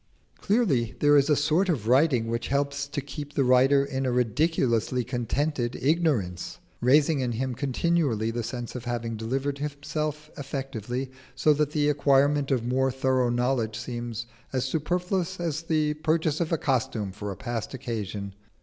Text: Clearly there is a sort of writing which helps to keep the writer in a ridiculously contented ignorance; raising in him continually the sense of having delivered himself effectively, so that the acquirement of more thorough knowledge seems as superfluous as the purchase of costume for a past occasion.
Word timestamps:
Clearly 0.39 0.95
there 0.99 1.15
is 1.15 1.29
a 1.29 1.35
sort 1.35 1.69
of 1.69 1.87
writing 1.87 2.25
which 2.25 2.47
helps 2.47 2.87
to 2.87 3.01
keep 3.01 3.33
the 3.33 3.43
writer 3.43 3.85
in 3.85 4.07
a 4.07 4.11
ridiculously 4.11 5.03
contented 5.03 5.77
ignorance; 5.79 6.57
raising 6.81 7.19
in 7.19 7.33
him 7.33 7.53
continually 7.53 8.31
the 8.31 8.41
sense 8.41 8.73
of 8.73 8.85
having 8.85 9.15
delivered 9.15 9.59
himself 9.59 10.31
effectively, 10.39 11.11
so 11.35 11.53
that 11.53 11.69
the 11.69 11.87
acquirement 11.87 12.49
of 12.49 12.65
more 12.65 12.89
thorough 12.91 13.29
knowledge 13.29 13.77
seems 13.77 14.25
as 14.51 14.65
superfluous 14.65 15.39
as 15.39 15.61
the 15.61 15.93
purchase 15.93 16.41
of 16.41 16.49
costume 16.59 17.11
for 17.11 17.29
a 17.31 17.37
past 17.37 17.75
occasion. 17.75 18.33